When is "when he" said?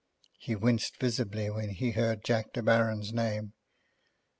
1.51-1.91